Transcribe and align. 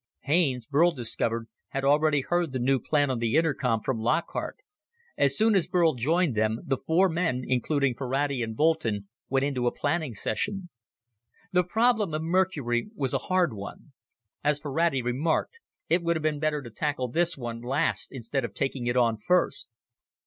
Haines, 0.21 0.65
Burl 0.65 0.89
discovered, 0.89 1.47
had 1.69 1.83
already 1.85 2.21
heard 2.21 2.53
the 2.53 2.57
new 2.57 2.79
plan 2.79 3.11
on 3.11 3.19
the 3.19 3.35
intercom 3.35 3.81
from 3.81 3.99
Lockhart. 3.99 4.57
As 5.15 5.37
soon 5.37 5.53
as 5.53 5.67
Burl 5.67 5.93
joined 5.93 6.33
them, 6.33 6.59
the 6.65 6.77
four 6.77 7.07
men, 7.07 7.43
including 7.45 7.93
Ferrati 7.93 8.41
and 8.41 8.55
Boulton, 8.55 9.07
went 9.29 9.45
into 9.45 9.67
a 9.67 9.71
planning 9.71 10.15
session. 10.15 10.69
The 11.51 11.63
problem 11.63 12.15
of 12.15 12.23
Mercury 12.23 12.89
was 12.95 13.13
a 13.13 13.19
hard 13.29 13.53
one. 13.53 13.93
As 14.43 14.59
Ferrati 14.59 15.03
remarked, 15.03 15.59
"It 15.87 16.01
would 16.01 16.15
have 16.15 16.23
been 16.23 16.39
better 16.39 16.63
to 16.63 16.71
tackle 16.71 17.07
this 17.09 17.37
one 17.37 17.61
last 17.61 18.07
instead 18.09 18.43
of 18.43 18.55
taking 18.55 18.87
it 18.87 18.97
on 18.97 19.17
first." 19.17 19.67